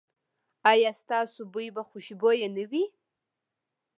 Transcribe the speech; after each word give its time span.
ایا 0.71 0.91
ستاسو 1.01 1.41
بوی 1.51 1.67
به 1.75 1.81
خوشبويه 1.89 2.47
نه 2.55 2.65
وي؟ 2.71 2.83